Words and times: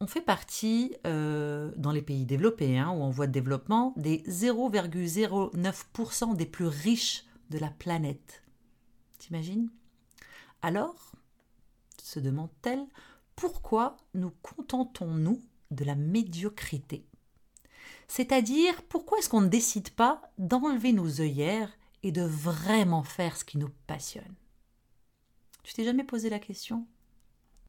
on 0.00 0.06
fait 0.06 0.20
partie, 0.20 0.94
euh, 1.06 1.72
dans 1.76 1.92
les 1.92 2.02
pays 2.02 2.26
développés 2.26 2.78
hein, 2.78 2.90
ou 2.90 3.02
en 3.02 3.10
voie 3.10 3.26
de 3.26 3.32
développement, 3.32 3.94
des 3.96 4.18
0,09% 4.28 6.36
des 6.36 6.46
plus 6.46 6.66
riches 6.66 7.24
de 7.50 7.58
la 7.58 7.70
planète. 7.70 8.42
T'imagines? 9.18 9.70
Alors, 10.62 11.12
se 12.02 12.20
demande-t-elle, 12.20 12.86
pourquoi 13.36 13.96
nous 14.14 14.32
contentons-nous 14.42 15.40
de 15.70 15.84
la 15.84 15.94
médiocrité? 15.94 17.06
C'est-à-dire, 18.08 18.82
pourquoi 18.84 19.18
est-ce 19.18 19.28
qu'on 19.28 19.40
ne 19.40 19.48
décide 19.48 19.90
pas 19.90 20.22
d'enlever 20.38 20.92
nos 20.92 21.20
œillères 21.20 21.76
et 22.02 22.12
de 22.12 22.22
vraiment 22.22 23.02
faire 23.02 23.36
ce 23.36 23.44
qui 23.44 23.58
nous 23.58 23.70
passionne? 23.86 24.34
Tu 25.62 25.74
t'es 25.74 25.84
jamais 25.84 26.04
posé 26.04 26.30
la 26.30 26.38
question? 26.38 26.86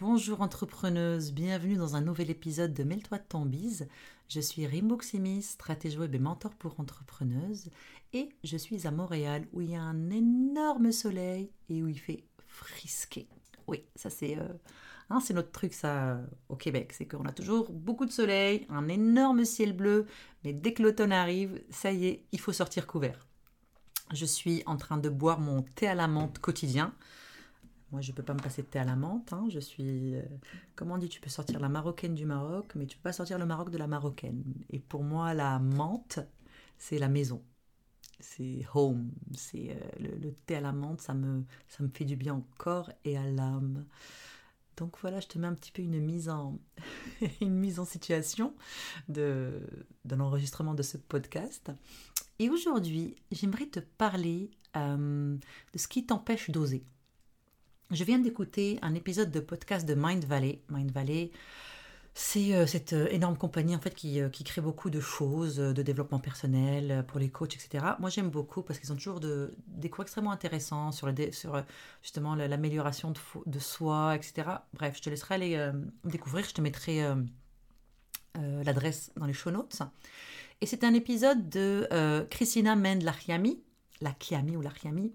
Bonjour 0.00 0.42
entrepreneuse, 0.42 1.32
bienvenue 1.32 1.74
dans 1.74 1.96
un 1.96 2.00
nouvel 2.00 2.30
épisode 2.30 2.72
de 2.72 2.84
Mêle-toi 2.84 3.18
de 3.18 3.24
ton 3.28 3.44
bise. 3.44 3.88
Je 4.28 4.38
suis 4.38 4.64
Rimbuksimi, 4.64 5.42
stratège 5.42 5.98
web 5.98 6.14
et 6.14 6.20
mentor 6.20 6.54
pour 6.54 6.78
entrepreneuses 6.78 7.68
et 8.12 8.28
je 8.44 8.56
suis 8.56 8.86
à 8.86 8.92
Montréal 8.92 9.48
où 9.52 9.60
il 9.60 9.70
y 9.72 9.74
a 9.74 9.82
un 9.82 10.10
énorme 10.10 10.92
soleil 10.92 11.50
et 11.68 11.82
où 11.82 11.88
il 11.88 11.98
fait 11.98 12.22
frisquer. 12.46 13.26
Oui, 13.66 13.82
ça 13.96 14.08
c'est 14.08 14.38
euh, 14.38 14.46
hein, 15.10 15.18
notre 15.34 15.50
truc 15.50 15.74
ça 15.74 16.20
au 16.48 16.54
Québec, 16.54 16.92
c'est 16.92 17.06
qu'on 17.06 17.24
a 17.24 17.32
toujours 17.32 17.68
beaucoup 17.72 18.06
de 18.06 18.12
soleil, 18.12 18.66
un 18.68 18.86
énorme 18.86 19.44
ciel 19.44 19.72
bleu, 19.72 20.06
mais 20.44 20.52
dès 20.52 20.74
que 20.74 20.84
l'automne 20.84 21.12
arrive, 21.12 21.60
ça 21.70 21.90
y 21.90 22.06
est, 22.06 22.24
il 22.30 22.38
faut 22.38 22.52
sortir 22.52 22.86
couvert. 22.86 23.26
Je 24.12 24.26
suis 24.26 24.62
en 24.66 24.76
train 24.76 24.98
de 24.98 25.08
boire 25.08 25.40
mon 25.40 25.62
thé 25.62 25.88
à 25.88 25.96
la 25.96 26.06
menthe 26.06 26.38
quotidien. 26.38 26.94
Moi, 27.90 28.00
je 28.02 28.10
ne 28.10 28.16
peux 28.16 28.22
pas 28.22 28.34
me 28.34 28.40
passer 28.40 28.62
de 28.62 28.66
thé 28.66 28.78
à 28.78 28.84
la 28.84 28.96
menthe. 28.96 29.32
Hein. 29.32 29.46
Je 29.50 29.60
suis, 29.60 30.14
euh, 30.14 30.22
comment 30.76 30.94
on 30.94 30.98
dit, 30.98 31.08
tu 31.08 31.20
peux 31.20 31.30
sortir 31.30 31.58
la 31.60 31.68
marocaine 31.68 32.14
du 32.14 32.26
Maroc, 32.26 32.72
mais 32.74 32.86
tu 32.86 32.96
ne 32.96 32.98
peux 32.98 33.08
pas 33.08 33.12
sortir 33.12 33.38
le 33.38 33.46
Maroc 33.46 33.70
de 33.70 33.78
la 33.78 33.86
marocaine. 33.86 34.44
Et 34.70 34.78
pour 34.78 35.04
moi, 35.04 35.32
la 35.34 35.58
menthe, 35.58 36.20
c'est 36.76 36.98
la 36.98 37.08
maison. 37.08 37.42
C'est 38.20 38.66
home. 38.74 39.10
C'est 39.34 39.70
euh, 39.70 40.16
le, 40.20 40.32
thé 40.46 40.56
à 40.56 40.60
la 40.60 40.72
menthe, 40.72 41.00
ça 41.00 41.14
me, 41.14 41.44
ça 41.68 41.82
me 41.82 41.88
fait 41.88 42.04
du 42.04 42.16
bien 42.16 42.34
au 42.36 42.44
corps 42.58 42.90
et 43.04 43.16
à 43.16 43.24
l'âme. 43.24 43.86
Donc 44.76 44.96
voilà, 45.00 45.18
je 45.20 45.26
te 45.26 45.38
mets 45.38 45.46
un 45.46 45.54
petit 45.54 45.72
peu 45.72 45.82
une 45.82 46.00
mise 46.00 46.28
en, 46.28 46.58
une 47.40 47.54
mise 47.54 47.80
en 47.80 47.84
situation 47.84 48.54
de, 49.08 49.60
de 50.04 50.14
l'enregistrement 50.14 50.74
de 50.74 50.82
ce 50.82 50.98
podcast. 50.98 51.72
Et 52.38 52.50
aujourd'hui, 52.50 53.16
j'aimerais 53.32 53.66
te 53.66 53.80
parler 53.80 54.50
euh, 54.76 55.36
de 55.72 55.78
ce 55.78 55.88
qui 55.88 56.06
t'empêche 56.06 56.50
d'oser. 56.50 56.84
Je 57.90 58.04
viens 58.04 58.18
d'écouter 58.18 58.78
un 58.82 58.94
épisode 58.94 59.30
de 59.30 59.40
podcast 59.40 59.88
de 59.88 59.94
Mind 59.94 60.22
Valley. 60.26 60.60
Mind 60.68 60.90
Valley, 60.90 61.30
c'est 62.12 62.54
euh, 62.54 62.66
cette 62.66 62.92
euh, 62.92 63.08
énorme 63.08 63.38
compagnie 63.38 63.74
en 63.74 63.78
fait 63.78 63.94
qui, 63.94 64.20
qui, 64.30 64.44
crée 64.44 64.60
beaucoup 64.60 64.90
de 64.90 65.00
choses, 65.00 65.56
de 65.56 65.82
développement 65.82 66.18
personnel 66.18 67.02
pour 67.08 67.18
les 67.18 67.30
coachs, 67.30 67.54
etc. 67.54 67.82
Moi 67.98 68.10
j'aime 68.10 68.28
beaucoup 68.28 68.60
parce 68.60 68.78
qu'ils 68.78 68.92
ont 68.92 68.96
toujours 68.96 69.20
de, 69.20 69.54
des 69.68 69.88
cours 69.88 70.02
extrêmement 70.02 70.32
intéressants 70.32 70.92
sur, 70.92 71.10
justement 72.02 72.34
l'amélioration 72.34 73.14
de, 73.46 73.58
soi, 73.58 74.14
etc. 74.16 74.50
Bref, 74.74 74.98
je 74.98 75.02
te 75.04 75.08
laisserai 75.08 75.36
aller 75.36 75.70
découvrir, 76.04 76.44
je 76.44 76.52
te 76.52 76.60
mettrai 76.60 77.02
l'adresse 78.34 79.12
dans 79.16 79.24
les 79.24 79.32
show 79.32 79.50
notes. 79.50 79.80
Et 80.60 80.66
c'est 80.66 80.84
un 80.84 80.92
épisode 80.92 81.48
de 81.48 81.88
Christina 82.28 82.76
Mend 82.76 83.02
Lachiami, 83.02 83.62
Lachiami 84.02 84.56
ou 84.58 84.60
Lachiami, 84.60 85.14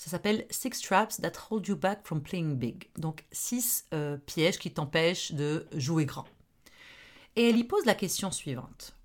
ça 0.00 0.08
s'appelle 0.08 0.46
Six 0.48 0.80
Traps 0.80 1.20
That 1.20 1.32
Hold 1.50 1.68
You 1.68 1.76
Back 1.76 2.06
from 2.06 2.22
Playing 2.22 2.56
Big. 2.56 2.88
Donc, 2.96 3.26
six 3.32 3.84
euh, 3.92 4.16
pièges 4.16 4.58
qui 4.58 4.72
t'empêchent 4.72 5.32
de 5.32 5.66
jouer 5.74 6.06
grand. 6.06 6.24
Et 7.36 7.50
elle 7.50 7.58
y 7.58 7.64
pose 7.64 7.84
la 7.84 7.94
question 7.94 8.30
suivante. 8.30 8.96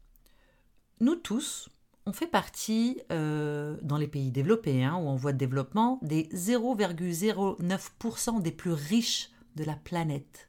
Nous 1.01 1.15
tous, 1.15 1.67
on 2.05 2.13
fait 2.13 2.27
partie, 2.27 3.01
euh, 3.11 3.77
dans 3.81 3.97
les 3.97 4.07
pays 4.07 4.31
développés 4.31 4.85
hein, 4.85 4.95
ou 4.95 5.09
en 5.09 5.17
voie 5.17 5.33
de 5.33 5.37
développement, 5.37 5.99
des 6.01 6.29
0,09% 6.29 8.41
des 8.41 8.53
plus 8.53 8.71
riches 8.71 9.31
de 9.57 9.65
la 9.65 9.75
planète. 9.75 10.47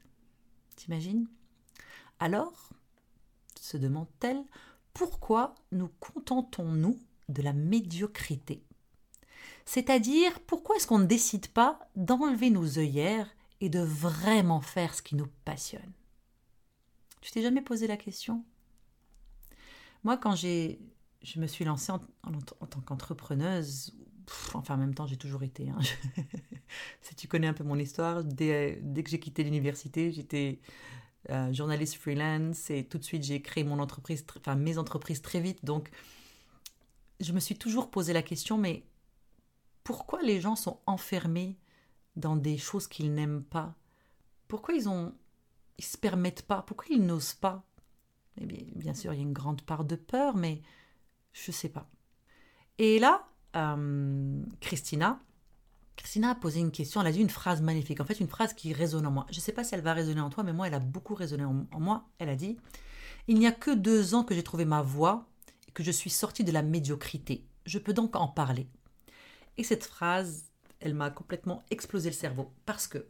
T'imagines? 0.77 1.27
Alors, 2.21 2.69
se 3.59 3.75
demande-t-elle, 3.75 4.45
pourquoi 4.93 5.55
nous 5.73 5.89
contentons-nous 5.99 6.97
de 7.27 7.41
la 7.41 7.51
médiocrité? 7.51 8.63
C'est-à-dire, 9.65 10.39
pourquoi 10.41 10.77
est-ce 10.77 10.87
qu'on 10.87 10.99
ne 10.99 11.05
décide 11.05 11.47
pas 11.47 11.79
d'enlever 11.95 12.49
nos 12.49 12.79
œillères 12.79 13.29
et 13.59 13.69
de 13.69 13.79
vraiment 13.79 14.61
faire 14.61 14.93
ce 14.93 15.01
qui 15.01 15.15
nous 15.15 15.27
passionne? 15.43 15.91
Tu 17.21 17.31
t'es 17.31 17.41
jamais 17.41 17.61
posé 17.61 17.87
la 17.87 17.97
question? 17.97 18.45
Moi, 20.03 20.17
quand 20.17 20.35
j'ai, 20.35 20.79
je 21.21 21.39
me 21.39 21.47
suis 21.47 21.65
lancée 21.65 21.91
en, 21.91 21.99
tant 21.99 22.81
qu'entrepreneuse, 22.81 23.93
enfin 24.53 24.75
en 24.75 24.77
même 24.77 24.93
temps 24.93 25.07
j'ai 25.07 25.17
toujours 25.17 25.43
été, 25.43 25.69
hein, 25.69 25.79
si 27.01 27.15
tu 27.15 27.27
connais 27.27 27.47
un 27.47 27.53
peu 27.53 27.63
mon 27.63 27.77
histoire, 27.77 28.23
dès, 28.23 28.81
que 29.03 29.09
j'ai 29.09 29.19
quitté 29.19 29.43
l'université, 29.43 30.11
j'étais 30.11 30.59
euh, 31.29 31.51
journaliste 31.51 31.95
freelance 31.95 32.69
et 32.69 32.85
tout 32.85 32.97
de 32.97 33.03
suite 33.03 33.23
j'ai 33.23 33.41
créé 33.41 33.63
mon 33.63 33.79
entreprise, 33.79 34.25
enfin 34.37 34.55
mes 34.55 34.77
entreprises 34.77 35.21
très 35.21 35.41
vite, 35.41 35.65
donc 35.65 35.89
je 37.19 37.33
me 37.33 37.39
suis 37.39 37.57
toujours 37.57 37.89
posé 37.89 38.13
la 38.13 38.21
question, 38.21 38.57
mais 38.57 38.83
pourquoi 39.87 40.21
les 40.21 40.41
gens 40.41 40.57
sont 40.57 40.81
enfermés 40.85 41.57
dans 42.17 42.35
des 42.35 42.57
choses 42.57 42.87
qu'ils 42.87 43.13
n'aiment 43.13 43.45
pas? 43.45 43.73
Pourquoi 44.49 44.73
ils 44.73 44.89
ont 44.89 45.15
ils 45.77 45.85
se 45.85 45.97
permettent 45.97 46.41
pas? 46.41 46.61
Pourquoi 46.61 46.87
ils 46.89 47.05
n'osent 47.05 47.35
pas? 47.35 47.63
Eh 48.35 48.45
bien, 48.45 48.65
bien, 48.75 48.93
sûr, 48.93 49.13
il 49.13 49.15
y 49.15 49.19
a 49.19 49.23
une 49.23 49.31
grande 49.31 49.61
part 49.61 49.85
de 49.85 49.95
peur, 49.95 50.35
mais 50.35 50.61
je 51.31 51.51
ne 51.51 51.53
sais 51.53 51.69
pas. 51.69 51.89
Et 52.79 52.99
là, 52.99 53.29
euh, 53.55 54.43
Christina, 54.59 55.21
Christina 55.95 56.31
a 56.31 56.35
posé 56.35 56.59
une 56.59 56.71
question, 56.71 56.99
elle 56.99 57.07
a 57.07 57.11
dit 57.13 57.21
une 57.21 57.29
phrase 57.29 57.61
magnifique, 57.61 58.01
en 58.01 58.05
fait 58.05 58.19
une 58.19 58.27
phrase 58.27 58.53
qui 58.53 58.73
résonne 58.73 59.07
en 59.07 59.11
moi. 59.11 59.25
Je 59.29 59.37
ne 59.37 59.41
sais 59.41 59.53
pas 59.53 59.63
si 59.63 59.73
elle 59.73 59.79
va 59.79 59.93
résonner 59.93 60.19
en 60.19 60.29
toi, 60.29 60.43
mais 60.43 60.51
moi, 60.51 60.67
elle 60.67 60.73
a 60.73 60.79
beaucoup 60.79 61.15
résonné 61.15 61.45
en, 61.45 61.65
en 61.71 61.79
moi. 61.79 62.09
Elle 62.19 62.27
a 62.27 62.35
dit, 62.35 62.57
il 63.29 63.39
n'y 63.39 63.47
a 63.47 63.53
que 63.53 63.71
deux 63.71 64.15
ans 64.15 64.25
que 64.25 64.35
j'ai 64.35 64.43
trouvé 64.43 64.65
ma 64.65 64.81
voie 64.81 65.29
et 65.69 65.71
que 65.71 65.81
je 65.81 65.91
suis 65.91 66.09
sortie 66.09 66.43
de 66.43 66.51
la 66.51 66.61
médiocrité. 66.61 67.47
Je 67.65 67.79
peux 67.79 67.93
donc 67.93 68.17
en 68.17 68.27
parler. 68.27 68.67
Et 69.57 69.63
cette 69.63 69.85
phrase, 69.85 70.45
elle 70.79 70.93
m'a 70.93 71.09
complètement 71.09 71.63
explosé 71.71 72.09
le 72.09 72.15
cerveau. 72.15 72.51
Parce 72.65 72.87
que, 72.87 73.05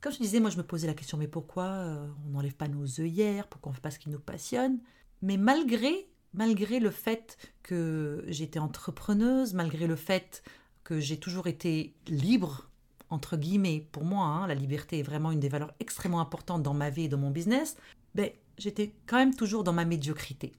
comme 0.00 0.12
je 0.12 0.18
disais, 0.18 0.40
moi 0.40 0.50
je 0.50 0.56
me 0.56 0.62
posais 0.62 0.86
la 0.86 0.94
question, 0.94 1.18
mais 1.18 1.28
pourquoi 1.28 1.64
euh, 1.64 2.08
on 2.26 2.30
n'enlève 2.30 2.54
pas 2.54 2.68
nos 2.68 2.86
œillères? 3.00 3.46
Pourquoi 3.48 3.70
on 3.70 3.72
ne 3.72 3.76
fait 3.76 3.82
pas 3.82 3.90
ce 3.90 3.98
qui 3.98 4.10
nous 4.10 4.18
passionne? 4.18 4.78
Mais 5.20 5.36
malgré, 5.36 6.08
malgré 6.32 6.80
le 6.80 6.90
fait 6.90 7.36
que 7.62 8.24
j'étais 8.28 8.58
entrepreneuse, 8.58 9.54
malgré 9.54 9.86
le 9.86 9.96
fait 9.96 10.42
que 10.84 10.98
j'ai 10.98 11.18
toujours 11.18 11.46
été 11.46 11.94
libre, 12.08 12.68
entre 13.10 13.36
guillemets, 13.36 13.86
pour 13.92 14.04
moi, 14.04 14.24
hein, 14.24 14.46
la 14.46 14.54
liberté 14.54 14.98
est 14.98 15.02
vraiment 15.02 15.30
une 15.30 15.40
des 15.40 15.50
valeurs 15.50 15.74
extrêmement 15.80 16.20
importantes 16.20 16.62
dans 16.62 16.74
ma 16.74 16.90
vie 16.90 17.04
et 17.04 17.08
dans 17.08 17.18
mon 17.18 17.30
business, 17.30 17.76
ben, 18.14 18.30
j'étais 18.56 18.94
quand 19.06 19.18
même 19.18 19.34
toujours 19.34 19.64
dans 19.64 19.74
ma 19.74 19.84
médiocrité. 19.84 20.54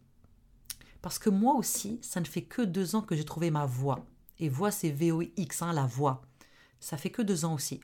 Parce 1.02 1.20
que 1.20 1.30
moi 1.30 1.56
aussi, 1.56 2.00
ça 2.02 2.22
ne 2.22 2.26
fait 2.26 2.44
que 2.44 2.62
deux 2.62 2.96
ans 2.96 3.02
que 3.02 3.16
j'ai 3.16 3.26
trouvé 3.26 3.52
ma 3.52 3.66
voie. 3.66 4.06
Et 4.44 4.50
voix, 4.50 4.72
c'est 4.72 4.92
VOX, 4.92 5.62
hein, 5.62 5.72
la 5.72 5.86
voix. 5.86 6.22
Ça 6.82 6.98
fait 6.98 7.10
que 7.10 7.22
deux 7.22 7.46
ans 7.46 7.54
aussi. 7.54 7.80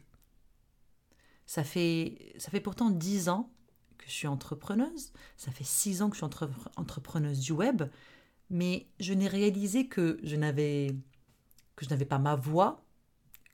Ça 1.45 1.63
fait, 1.63 2.33
ça 2.37 2.51
fait 2.51 2.59
pourtant 2.59 2.89
dix 2.89 3.29
ans 3.29 3.49
que 3.97 4.03
je 4.07 4.11
suis 4.11 4.27
entrepreneuse. 4.27 5.13
Ça 5.37 5.51
fait 5.51 5.63
six 5.63 6.01
ans 6.01 6.09
que 6.09 6.17
je 6.17 6.25
suis 6.25 6.49
entrepreneuse 6.75 7.39
du 7.39 7.53
web. 7.53 7.83
Mais 8.49 8.89
je 8.99 9.13
n'ai 9.13 9.29
réalisé 9.29 9.87
que 9.87 10.19
je 10.21 10.35
n'avais 10.35 10.97
que 11.77 11.85
je 11.85 11.91
n'avais 11.91 12.03
pas 12.03 12.19
ma 12.19 12.35
voix 12.35 12.83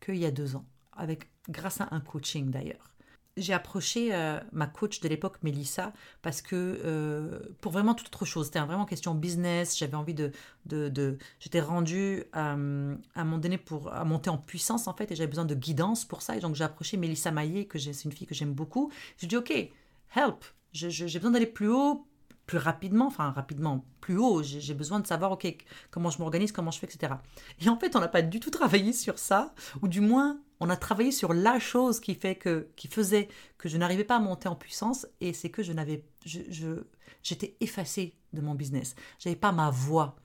qu'il 0.01 0.17
y 0.17 0.25
a 0.25 0.31
deux 0.31 0.55
ans, 0.55 0.65
avec 0.91 1.29
grâce 1.47 1.81
à 1.81 1.89
un 1.91 1.99
coaching 1.99 2.49
d'ailleurs 2.49 2.94
j'ai 3.37 3.53
approché 3.53 4.13
euh, 4.13 4.39
ma 4.51 4.67
coach 4.67 5.01
de 5.01 5.07
l'époque, 5.09 5.37
Mélissa, 5.43 5.93
parce 6.21 6.41
que 6.41 6.55
euh, 6.55 7.39
pour 7.61 7.71
vraiment 7.71 7.93
toute 7.93 8.07
autre 8.07 8.25
chose, 8.25 8.47
c'était 8.47 8.59
vraiment 8.59 8.85
question 8.85 9.13
business. 9.13 9.77
J'avais 9.77 9.95
envie 9.95 10.13
de, 10.13 10.31
de, 10.65 11.17
j'étais 11.39 11.61
rendue 11.61 12.23
à, 12.33 12.51
un 12.51 12.97
moment 13.17 13.37
donné 13.37 13.57
pour 13.57 13.91
monter 14.05 14.29
en 14.29 14.37
puissance 14.37 14.87
en 14.87 14.93
fait, 14.93 15.11
et 15.11 15.15
j'avais 15.15 15.27
besoin 15.27 15.45
de 15.45 15.55
guidance 15.55 16.05
pour 16.05 16.21
ça. 16.21 16.37
Et 16.37 16.39
donc 16.39 16.55
j'ai 16.55 16.63
approché 16.63 16.97
Mélissa 16.97 17.31
Maillet, 17.31 17.65
que 17.65 17.77
c'est 17.77 18.03
une 18.03 18.11
fille 18.11 18.27
que 18.27 18.35
j'aime 18.35 18.53
beaucoup. 18.53 18.91
J'ai 19.17 19.27
dit 19.27 19.37
ok, 19.37 19.51
help, 20.15 20.45
j'ai 20.71 21.19
besoin 21.19 21.31
d'aller 21.31 21.45
plus 21.45 21.69
haut. 21.69 22.05
plus 22.45 22.57
rapidement, 22.59 23.07
enfin 23.07 23.31
rapidement, 23.31 23.85
plus 24.01 24.17
haut. 24.17 24.43
J'ai 24.43 24.73
besoin 24.73 24.99
de 24.99 25.07
savoir, 25.07 25.31
ok, 25.31 25.55
comment 25.89 26.09
je 26.09 26.19
m'organise, 26.19 26.51
comment 26.51 26.71
je 26.71 26.79
fais, 26.79 26.87
etc. 26.87 27.15
Et 27.59 27.69
en 27.69 27.77
fait, 27.77 27.95
on 27.95 27.99
n'a 27.99 28.07
pas 28.07 28.21
du 28.21 28.39
tout 28.39 28.51
travaillé 28.51 28.93
sur 28.93 29.17
ça, 29.17 29.53
ou 29.81 29.87
du 29.87 29.99
moins, 29.99 30.39
on 30.59 30.69
a 30.69 30.77
travaillé 30.77 31.11
sur 31.11 31.33
la 31.33 31.59
chose 31.59 31.99
qui 31.99 32.15
fait 32.15 32.35
que, 32.35 32.69
qui 32.75 32.87
faisait 32.87 33.27
que 33.57 33.69
je 33.69 33.77
n'arrivais 33.77 34.03
pas 34.03 34.17
à 34.17 34.19
monter 34.19 34.47
en 34.47 34.55
puissance, 34.55 35.07
et 35.21 35.33
c'est 35.33 35.49
que 35.49 35.63
je 35.63 35.73
n'avais, 35.73 36.05
je, 36.25 36.83
j'étais 37.23 37.55
effacée 37.59 38.15
de 38.33 38.41
mon 38.41 38.55
business. 38.55 38.95
J'avais 39.19 39.35
pas 39.35 39.51
ma 39.51 39.69
voix. 39.69 40.15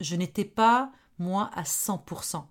Je 0.00 0.16
n'étais 0.16 0.44
pas 0.44 0.92
moi 1.18 1.50
à 1.54 1.62
100%. 1.62 2.44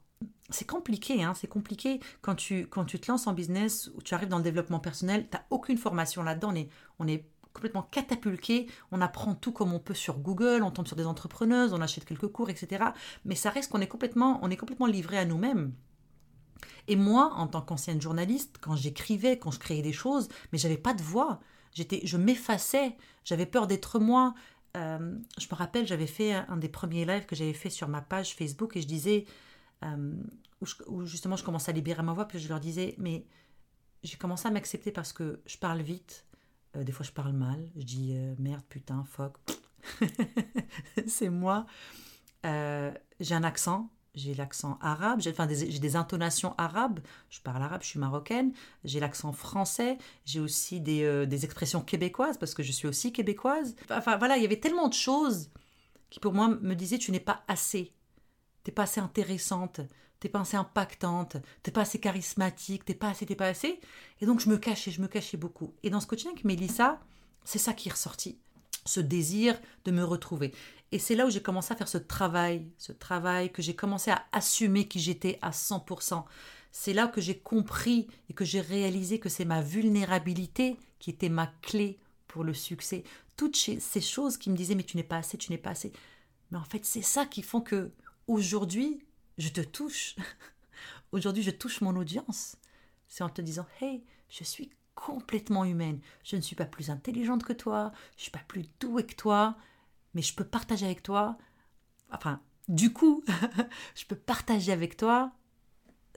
C'est 0.49 0.67
compliqué, 0.67 1.23
hein, 1.23 1.33
c'est 1.33 1.47
compliqué 1.47 1.99
quand 2.21 2.35
tu, 2.35 2.67
quand 2.67 2.85
tu 2.85 2.99
te 2.99 3.09
lances 3.09 3.27
en 3.27 3.33
business 3.33 3.89
ou 3.95 4.01
tu 4.01 4.13
arrives 4.13 4.29
dans 4.29 4.37
le 4.37 4.43
développement 4.43 4.79
personnel, 4.79 5.27
tu 5.29 5.37
n'as 5.37 5.43
aucune 5.49 5.77
formation 5.77 6.23
là-dedans, 6.23 6.49
on 6.51 6.55
est, 6.55 6.69
on 6.99 7.07
est 7.07 7.25
complètement 7.53 7.83
catapulqué, 7.83 8.67
on 8.91 9.01
apprend 9.01 9.35
tout 9.35 9.51
comme 9.51 9.73
on 9.73 9.79
peut 9.79 9.93
sur 9.93 10.19
Google, 10.19 10.63
on 10.63 10.71
tombe 10.71 10.87
sur 10.87 10.95
des 10.95 11.05
entrepreneuses, 11.05 11.73
on 11.73 11.81
achète 11.81 12.05
quelques 12.05 12.27
cours, 12.27 12.49
etc. 12.49 12.85
Mais 13.25 13.35
ça 13.35 13.49
reste 13.49 13.71
qu'on 13.71 13.81
est 13.81 13.87
complètement, 13.87 14.39
on 14.41 14.49
est 14.49 14.57
complètement 14.57 14.87
livré 14.87 15.17
à 15.17 15.25
nous-mêmes. 15.25 15.73
Et 16.87 16.95
moi, 16.95 17.31
en 17.35 17.47
tant 17.47 17.61
qu'ancienne 17.61 18.01
journaliste, 18.01 18.57
quand 18.61 18.75
j'écrivais, 18.75 19.37
quand 19.37 19.51
je 19.51 19.59
créais 19.59 19.81
des 19.81 19.93
choses, 19.93 20.29
mais 20.51 20.57
j'avais 20.57 20.77
pas 20.77 20.93
de 20.93 21.01
voix. 21.01 21.39
J'étais, 21.73 22.01
je 22.03 22.17
m'effaçais, 22.17 22.95
j'avais 23.23 23.45
peur 23.45 23.67
d'être 23.67 23.99
moi. 23.99 24.33
Euh, 24.77 25.17
je 25.37 25.47
me 25.49 25.55
rappelle, 25.55 25.87
j'avais 25.87 26.07
fait 26.07 26.33
un, 26.33 26.57
des 26.57 26.69
premiers 26.69 27.05
lives 27.05 27.25
que 27.25 27.35
j'avais 27.35 27.53
fait 27.53 27.69
sur 27.69 27.87
ma 27.87 28.01
page 28.01 28.35
Facebook 28.35 28.75
et 28.75 28.81
je 28.81 28.87
disais, 28.87 29.25
euh, 29.83 30.15
où, 30.87 31.05
justement 31.05 31.35
je 31.35 31.43
commençais 31.43 31.71
à 31.71 31.73
libérer 31.73 32.03
ma 32.03 32.13
voix, 32.13 32.27
puis 32.27 32.39
je 32.39 32.47
leur 32.47 32.59
disais, 32.59 32.95
mais 32.97 33.25
j'ai 34.03 34.17
commencé 34.17 34.47
à 34.47 34.51
m'accepter 34.51 34.91
parce 34.91 35.13
que 35.13 35.41
je 35.45 35.57
parle 35.57 35.81
vite, 35.81 36.25
euh, 36.75 36.83
des 36.83 36.91
fois, 36.91 37.05
je 37.05 37.11
parle 37.11 37.33
mal. 37.33 37.69
Je 37.75 37.83
dis 37.83 38.13
merde, 38.39 38.63
putain, 38.69 39.03
fuck. 39.03 39.37
c'est 41.07 41.29
moi. 41.29 41.65
J'ai 42.43 43.35
un 43.35 43.43
accent. 43.43 43.89
J'ai 44.13 44.33
l'accent 44.33 44.77
arabe. 44.81 45.21
J'ai 45.21 45.31
enfin, 45.31 45.47
des, 45.47 45.79
des, 45.79 45.95
intonations 45.95 46.53
arabes. 46.57 46.99
Je 47.29 47.39
parle 47.39 47.63
arabe, 47.63 47.81
je 47.81 47.87
suis 47.87 47.99
marocaine. 47.99 48.53
J'ai 48.83 48.99
l'accent 48.99 49.31
français. 49.31 49.97
J'ai 50.25 50.39
aussi 50.39 50.81
des, 50.81 51.25
des, 51.25 51.45
expressions 51.45 51.81
québécoises 51.81 52.37
parce 52.37 52.53
que 52.53 52.63
je 52.63 52.71
suis 52.71 52.87
aussi 52.87 53.13
québécoise. 53.13 53.75
Enfin, 53.89 54.17
voilà, 54.17 54.37
il 54.37 54.43
y 54.43 54.45
avait 54.45 54.59
tellement 54.59 54.89
de 54.89 54.93
choses 54.93 55.49
qui, 56.09 56.19
pour 56.19 56.33
moi, 56.33 56.49
me 56.49 56.73
disaient 56.73 56.97
tu 56.97 57.11
n'es 57.11 57.21
pas 57.21 57.43
assez. 57.47 57.93
Tu 58.63 58.69
n'es 58.69 58.73
pas 58.73 58.83
assez 58.83 58.99
intéressante 58.99 59.81
t'es 60.21 60.29
pas 60.29 60.41
assez 60.41 60.55
impactante, 60.55 61.37
t'es 61.63 61.71
pas 61.71 61.81
assez 61.81 61.99
charismatique, 61.99 62.85
t'es 62.85 62.93
pas 62.93 63.09
assez, 63.09 63.25
t'es 63.25 63.35
pas 63.35 63.47
assez. 63.47 63.81
Et 64.21 64.25
donc 64.25 64.39
je 64.39 64.49
me 64.49 64.57
cachais, 64.57 64.91
je 64.91 65.01
me 65.01 65.07
cachais 65.07 65.35
beaucoup. 65.35 65.73
Et 65.83 65.89
dans 65.89 65.99
ce 65.99 66.07
coaching 66.07 66.29
avec 66.29 66.45
Mélissa, 66.45 66.99
c'est 67.43 67.57
ça 67.57 67.73
qui 67.73 67.89
est 67.89 67.91
ressorti, 67.91 68.39
ce 68.85 68.99
désir 68.99 69.59
de 69.85 69.91
me 69.91 70.03
retrouver. 70.03 70.53
Et 70.91 70.99
c'est 70.99 71.15
là 71.15 71.25
où 71.25 71.29
j'ai 71.29 71.41
commencé 71.41 71.73
à 71.73 71.75
faire 71.75 71.87
ce 71.87 71.97
travail, 71.97 72.67
ce 72.77 72.91
travail 72.91 73.51
que 73.51 73.61
j'ai 73.61 73.75
commencé 73.75 74.11
à 74.11 74.25
assumer 74.31 74.87
qui 74.87 74.99
j'étais 74.99 75.39
à 75.41 75.51
100%. 75.51 76.23
C'est 76.71 76.93
là 76.93 77.07
que 77.07 77.21
j'ai 77.21 77.37
compris 77.37 78.07
et 78.29 78.33
que 78.33 78.45
j'ai 78.45 78.61
réalisé 78.61 79.19
que 79.19 79.29
c'est 79.29 79.45
ma 79.45 79.61
vulnérabilité 79.61 80.77
qui 80.99 81.09
était 81.09 81.29
ma 81.29 81.47
clé 81.61 81.99
pour 82.27 82.43
le 82.43 82.53
succès. 82.53 83.03
Toutes 83.37 83.55
ces 83.55 84.01
choses 84.01 84.37
qui 84.37 84.49
me 84.49 84.55
disaient 84.55 84.75
mais 84.75 84.83
tu 84.83 84.97
n'es 84.97 85.03
pas 85.03 85.17
assez, 85.17 85.37
tu 85.37 85.51
n'es 85.51 85.57
pas 85.57 85.71
assez. 85.71 85.91
Mais 86.51 86.57
en 86.57 86.65
fait, 86.65 86.85
c'est 86.85 87.01
ça 87.01 87.25
qui 87.25 87.41
font 87.41 87.61
que 87.61 87.91
aujourd'hui, 88.27 89.05
je 89.37 89.49
te 89.49 89.61
touche. 89.61 90.15
Aujourd'hui, 91.11 91.43
je 91.43 91.51
touche 91.51 91.81
mon 91.81 91.95
audience. 91.97 92.55
C'est 93.07 93.23
en 93.23 93.29
te 93.29 93.41
disant, 93.41 93.65
hey, 93.81 94.03
je 94.29 94.45
suis 94.45 94.71
complètement 95.05 95.65
humaine. 95.65 95.99
Je 96.23 96.35
ne 96.35 96.41
suis 96.41 96.55
pas 96.55 96.65
plus 96.65 96.89
intelligente 96.89 97.43
que 97.43 97.53
toi, 97.53 97.91
je 98.17 98.23
suis 98.23 98.31
pas 98.31 98.43
plus 98.47 98.65
douée 98.79 99.05
que 99.05 99.15
toi, 99.15 99.57
mais 100.13 100.21
je 100.21 100.35
peux 100.35 100.43
partager 100.43 100.85
avec 100.85 101.01
toi. 101.01 101.37
Enfin, 102.11 102.41
du 102.67 102.93
coup, 102.93 103.23
je 103.95 104.05
peux 104.05 104.15
partager 104.15 104.71
avec 104.71 104.97
toi 104.97 105.31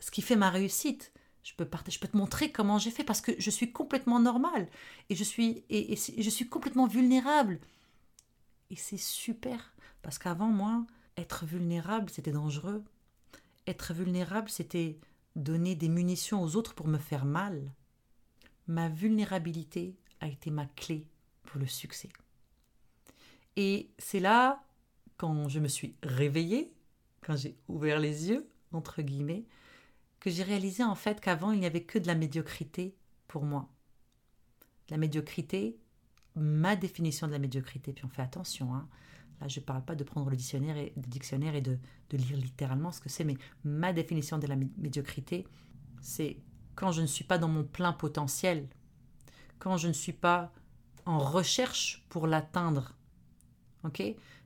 ce 0.01 0.11
qui 0.11 0.23
fait 0.23 0.37
ma 0.37 0.51
réussite. 0.51 1.13
Je 1.43 1.53
peux, 1.55 1.67
partager, 1.67 1.97
je 1.97 2.01
peux 2.01 2.09
te 2.09 2.17
montrer 2.17 2.51
comment 2.51 2.79
j'ai 2.79 2.91
fait 2.91 3.05
parce 3.05 3.21
que 3.21 3.33
je 3.39 3.51
suis 3.51 3.71
complètement 3.71 4.19
normale 4.19 4.67
et 5.11 5.15
je 5.15 5.25
suis, 5.25 5.63
et 5.69 5.95
je 5.97 6.31
suis 6.31 6.49
complètement 6.49 6.87
vulnérable. 6.87 7.61
Et 8.71 8.77
c'est 8.77 8.99
super 8.99 9.75
parce 10.01 10.19
qu'avant, 10.19 10.49
moi, 10.49 10.87
être 11.19 11.45
vulnérable, 11.45 12.11
c'était 12.11 12.33
dangereux 12.33 12.83
être 13.67 13.95
vulnérable, 13.95 14.49
c'était 14.51 14.99
donner 15.37 15.75
des 15.75 15.89
munitions 15.89 16.43
aux 16.43 16.57
autres 16.57 16.75
pour 16.75 16.87
me 16.87 16.99
faire 16.99 17.25
mal. 17.25 17.73
Ma 18.67 18.89
vulnérabilité 18.89 19.97
a 20.21 20.29
été 20.29 20.51
ma 20.51 20.67
clé 20.67 21.07
pour 21.43 21.61
le 21.61 21.67
succès. 21.67 22.09
Et 23.57 23.91
c'est 23.99 24.21
là, 24.21 24.65
quand 25.17 25.49
je 25.49 25.61
me 25.61 25.69
suis 25.69 25.95
réveillée, 26.03 26.73
quand 27.21 27.37
j'ai 27.37 27.57
ouvert 27.69 28.01
les 28.01 28.29
yeux, 28.29 28.49
entre 28.73 29.03
guillemets, 29.03 29.45
que 30.21 30.31
j'ai 30.31 30.43
réalisé 30.43 30.83
en 30.83 30.95
fait 30.95 31.21
qu'avant 31.21 31.53
il 31.53 31.61
n'y 31.61 31.67
avait 31.67 31.85
que 31.85 31.99
de 31.99 32.07
la 32.07 32.15
médiocrité 32.15 32.97
pour 33.29 33.45
moi. 33.45 33.69
La 34.89 34.97
médiocrité, 34.97 35.79
ma 36.35 36.77
définition 36.77 37.27
de 37.27 37.33
la 37.33 37.39
médiocrité, 37.39 37.93
puis 37.93 38.05
on 38.05 38.09
fait 38.09 38.23
attention, 38.23 38.75
hein, 38.75 38.89
Là, 39.41 39.49
je 39.49 39.61
ne 39.61 39.65
parle 39.65 39.85
pas 39.85 39.95
de 39.95 40.05
prendre 40.05 40.31
le 40.31 40.37
dictionnaire 40.37 40.77
et, 40.77 41.61
de 41.61 41.79
lire 42.17 42.37
littéralement 42.37 42.93
ce 42.93 43.01
que 43.01 43.09
c'est, 43.09 43.25
mais 43.25 43.37
ma 43.65 43.93
définition 43.93 44.39
de 44.39 44.47
la 44.47 44.57
médiocrité, 44.57 45.47
c'est 46.01 46.37
quand 46.75 46.93
je 46.93 47.03
ne 47.03 47.07
suis 47.07 47.25
pas 47.25 47.39
dans 47.39 47.49
mon 47.49 47.65
plein 47.65 47.93
potentiel, 47.93 48.69
quand 49.59 49.77
je 49.77 49.89
ne 49.89 49.93
suis 49.93 50.13
pas 50.13 50.53
en 51.07 51.19
recherche 51.19 52.05
pour 52.09 52.27
l'atteindre. 52.27 52.95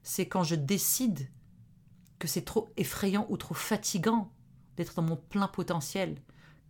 C'est 0.03 0.27
quand 0.27 0.43
je 0.43 0.57
décide 0.57 1.29
que 2.19 2.27
c'est 2.27 2.45
trop 2.45 2.69
effrayant 2.77 3.27
ou 3.29 3.37
trop 3.37 3.55
fatigant 3.55 4.33
d'être 4.77 4.95
dans 4.95 5.03
mon 5.03 5.17
plein 5.17 5.49
potentiel, 5.49 6.21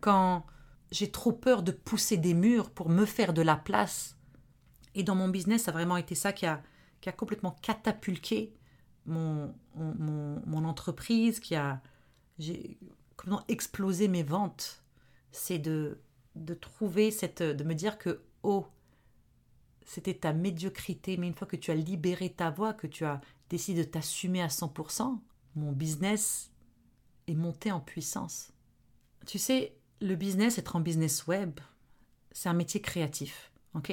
quand 0.01 0.45
j'ai 0.91 1.11
trop 1.11 1.33
peur 1.33 1.63
de 1.63 1.73
pousser 1.73 2.17
des 2.17 2.35
murs 2.35 2.71
pour 2.71 2.89
me 2.89 3.05
faire 3.05 3.33
de 3.33 3.43
la 3.43 3.57
place. 3.57 4.17
Et 4.95 5.03
dans 5.03 5.15
mon 5.15 5.29
business, 5.29 5.65
ça 5.65 5.71
a 5.71 5.75
vraiment 5.75 5.97
été 5.97 6.15
ça 6.15 6.33
qui 6.33 6.47
a, 6.47 6.63
complètement 7.17 7.57
catapulté 7.63 8.55
mon, 9.07 9.55
entreprise, 10.47 11.41
qui 11.41 11.55
a 11.55 11.81
complètement 13.17 13.45
explosé 13.49 14.09
mes 14.09 14.23
ventes. 14.23 14.83
C'est 15.31 15.59
de, 15.59 16.01
de 16.35 16.55
trouver 16.55 17.11
cette. 17.11 17.43
de 17.43 17.65
me 17.65 17.75
dire 17.75 17.99
que, 17.99 18.23
oh, 18.43 18.67
c'était 19.85 20.15
ta 20.15 20.33
médiocrité, 20.33 21.17
mais 21.17 21.29
une 21.29 21.35
fois 21.35 21.47
que 21.47 21.57
tu 21.57 21.71
as 21.71 21.75
libéré 21.75 22.31
ta 22.31 22.51
voix, 22.51 22.75
que 22.75 22.87
tu 22.87 23.05
as 23.05 23.21
décidé 23.49 23.85
de 23.85 23.91
t'assumer 23.91 24.43
à 24.43 24.49
100%, 24.49 25.19
mon 25.57 25.73
business 25.73 26.51
est 27.27 27.35
monté 27.35 27.73
en 27.73 27.81
puissance. 27.81 28.53
Tu 29.27 29.39
sais, 29.39 29.77
le 30.01 30.15
business, 30.15 30.59
être 30.59 30.77
en 30.77 30.81
business 30.81 31.27
web, 31.27 31.59
c'est 32.33 32.49
un 32.49 32.55
métier 32.55 32.81
créatif, 32.81 33.53
ok? 33.75 33.93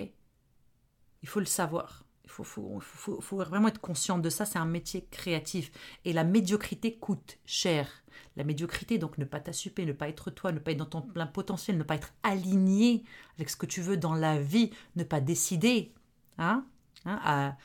Il 1.22 1.27
faut 1.27 1.39
le 1.39 1.46
savoir. 1.46 2.05
Il 2.25 2.32
faut, 2.32 3.38
vraiment 3.38 3.67
être 3.67 3.79
conscient 3.79 4.17
de 4.17 4.29
ça, 4.29 4.46
c'est 4.46 4.58
un 4.58 4.65
métier 4.65 5.08
créatif. 5.12 5.72
Et 6.03 6.13
la 6.13 6.24
médiocrité 6.24 6.98
coûte 6.98 7.38
cher. 7.46 7.88
La 8.36 8.44
médiocrité, 8.44 8.98
donc 8.98 9.17
ne 9.17 9.25
pas 9.25 9.39
t'assumer, 9.39 9.86
ne 9.86 9.94
pas 9.94 10.10
être 10.10 10.32
toi, 10.32 10.51
ne 10.51 10.60
pas 10.60 10.72
être 10.72 10.77
dans 10.77 10.86
ton 10.86 11.01
plein 11.01 11.27
potentiel, 11.27 11.77
ne 11.77 11.84
pas 11.84 11.96
être 11.96 12.13
aligné 12.24 13.03
avec 13.38 13.50
ce 13.50 13.55
que 13.55 13.65
tu 13.65 13.82
veux 13.82 13.98
dans 13.98 14.13
la 14.13 14.39
vie, 14.39 14.72
ne 14.96 15.03
pas 15.03 15.22
décider, 15.22 15.94
hein, 16.38 16.65
hein 17.05 17.20
à 17.24 17.58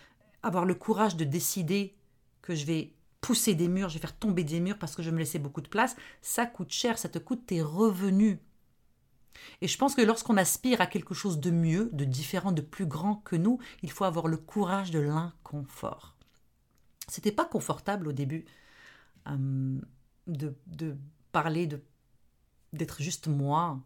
avoir 0.43 0.65
le 0.65 0.75
courage 0.75 1.17
de 1.17 1.25
décider 1.25 1.97
que 2.43 2.55
je 2.55 2.67
vais 2.67 2.93
pousser 3.21 3.55
des 3.55 3.69
murs, 3.69 3.89
je 3.89 3.95
vais 3.95 4.01
faire 4.01 4.17
tomber 4.17 4.45
des 4.45 4.61
murs 4.61 4.79
parce 4.79 4.95
que 4.95 5.03
je 5.03 5.11
me 5.11 5.19
laissais 5.19 5.39
beaucoup 5.39 5.61
de 5.61 5.69
place, 5.69 5.97
ça 6.23 6.47
coûte 6.47 6.73
cher, 6.73 6.99
ça 6.99 7.09
te 7.09 7.19
coûte 7.19 7.47
tes 7.47 7.63
revenus. 7.63 8.39
Et 9.61 9.69
je 9.69 9.79
pense 9.79 9.95
que 9.95 10.03
lorsqu'on 10.03 10.37
aspire 10.37 10.81
à 10.81 10.87
quelque 10.87 11.15
chose 11.15 11.41
de 11.41 11.51
mieux, 11.51 11.91
de 11.93 12.05
différent, 12.05 12.53
de 12.53 12.63
plus 12.63 12.87
grand 12.87 13.17
que 13.17 13.37
nous, 13.37 13.59
il 13.83 13.91
faut 13.91 14.05
avoir 14.05 14.29
le 14.29 14.37
courage 14.37 14.91
de 14.91 14.99
l'inconfort. 14.99 16.17
C'était 17.09 17.33
pas 17.33 17.45
confortable 17.45 18.09
au 18.09 18.13
début 18.13 18.45
euh, 19.29 19.81
de, 20.27 20.55
de, 20.67 20.97
parler 21.33 21.67
de 21.67 21.83
d'être 22.73 23.03
juste 23.03 23.27
moi. 23.27 23.81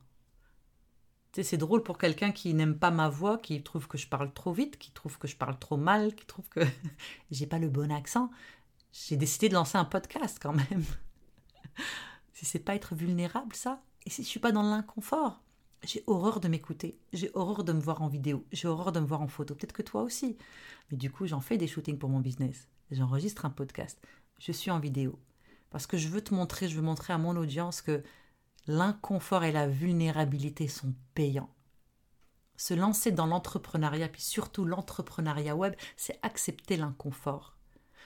c'est 1.32 1.56
drôle 1.56 1.82
pour 1.82 1.96
quelqu'un 1.96 2.32
qui 2.32 2.52
n'aime 2.52 2.78
pas 2.78 2.90
ma 2.90 3.08
voix, 3.08 3.38
qui 3.38 3.62
trouve 3.62 3.88
que 3.88 3.96
je 3.96 4.06
parle 4.06 4.30
trop 4.34 4.52
vite, 4.52 4.78
qui 4.78 4.90
trouve 4.90 5.16
que 5.16 5.26
je 5.26 5.36
parle 5.36 5.58
trop 5.58 5.78
mal, 5.78 6.14
qui 6.14 6.26
trouve 6.26 6.46
que 6.50 6.60
j'ai 7.30 7.46
pas 7.46 7.58
le 7.58 7.70
bon 7.70 7.90
accent. 7.90 8.30
J'ai 8.92 9.16
décidé 9.16 9.48
de 9.48 9.54
lancer 9.54 9.78
un 9.78 9.86
podcast 9.86 10.38
quand 10.40 10.52
même. 10.52 10.84
si 12.34 12.44
c'est 12.44 12.58
pas 12.58 12.74
être 12.74 12.94
vulnérable, 12.94 13.56
ça, 13.56 13.82
et 14.06 14.11
si 14.11 14.23
je 14.23 14.28
suis 14.28 14.40
pas 14.40 14.52
dans 14.52 14.62
l'inconfort, 14.62 15.42
j'ai 15.82 16.02
horreur 16.06 16.40
de 16.40 16.49
m'écouter, 16.49 16.99
j'ai 17.12 17.30
horreur 17.34 17.64
de 17.64 17.73
me 17.73 17.80
voir 17.80 18.02
en 18.02 18.08
vidéo, 18.08 18.44
j'ai 18.52 18.68
horreur 18.68 18.92
de 18.92 19.00
me 19.00 19.06
voir 19.06 19.23
en 19.23 19.28
photo, 19.28 19.54
peut-être 19.54 19.73
que 19.73 19.82
toi 19.82 20.02
aussi. 20.02 20.37
Mais 20.90 20.96
du 20.96 21.11
coup, 21.11 21.26
j'en 21.26 21.40
fais 21.40 21.58
des 21.58 21.66
shootings 21.66 21.99
pour 21.99 22.08
mon 22.08 22.20
business, 22.20 22.68
j'enregistre 22.90 23.44
un 23.44 23.50
podcast, 23.50 23.99
je 24.38 24.52
suis 24.52 24.70
en 24.70 24.78
vidéo. 24.80 25.18
Parce 25.70 25.87
que 25.87 25.96
je 25.99 26.08
veux 26.08 26.23
te 26.23 26.32
montrer, 26.32 26.68
je 26.68 26.76
veux 26.76 26.82
montrer 26.82 27.12
à 27.12 27.18
mon 27.18 27.37
audience 27.37 27.82
que 27.82 28.02
l'inconfort 28.66 29.44
et 29.44 29.52
la 29.52 29.68
vulnérabilité 29.68 30.68
sont 30.68 30.94
payants. 31.14 31.50
se 32.56 32.73
lancer 32.75 33.11
dans 33.11 33.26
l'entrepreneuriat, 33.26 34.08
puis 34.08 34.23
surtout 34.23 34.64
l'entrepreneuriat 34.64 35.56
web, 35.56 35.75
c'est 35.96 36.20
accepter 36.23 36.76
l'inconfort. 36.76 37.56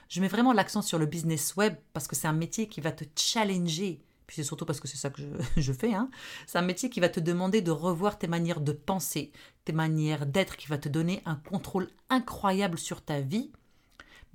Je 0.08 0.22
mets 0.22 0.28
vraiment 0.28 0.54
l'accent 0.54 0.80
sur 0.80 0.98
le 0.98 1.04
business 1.04 1.54
web 1.56 1.76
parce 1.92 2.08
que 2.08 2.16
c'est 2.16 2.28
un 2.28 2.32
métier 2.32 2.66
qui 2.66 2.80
va 2.80 2.92
te 2.92 3.04
challenger. 3.14 4.02
Puis 4.28 4.36
c'est 4.36 4.44
surtout 4.44 4.66
parce 4.66 4.78
que 4.78 4.86
c'est 4.86 4.98
ça 4.98 5.08
que 5.10 5.22
je, 5.56 5.72
fais. 5.72 5.94
Hein. 5.94 6.10
C'est 6.46 6.58
un 6.58 6.62
métier 6.62 6.90
qui 6.90 7.00
va 7.00 7.08
te 7.08 7.18
demander 7.18 7.62
de 7.62 7.70
revoir 7.70 8.18
tes 8.18 8.28
manières 8.28 8.60
de 8.60 8.72
penser, 8.72 9.32
tes 9.64 9.72
manières 9.72 10.26
d'être, 10.26 10.56
qui 10.56 10.68
va 10.68 10.76
te 10.76 10.88
donner 10.88 11.22
un 11.24 11.36
contrôle 11.36 11.88
incroyable 12.10 12.78
sur 12.78 13.02
ta 13.02 13.20
vie, 13.20 13.50